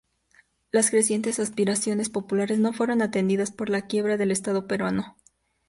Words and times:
Las 0.71 0.89
crecientes 0.89 1.39
aspiraciones 1.39 2.09
populares 2.09 2.57
no 2.57 2.73
fueron 2.73 3.03
atendidas 3.03 3.51
por 3.51 3.69
la 3.69 3.83
quiebra 3.85 4.17
del 4.17 4.31
Estado 4.31 4.65
Peruano. 4.65 5.15